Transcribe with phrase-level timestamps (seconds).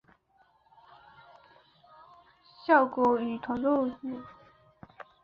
[2.65, 4.25] 效果与传统制法相当。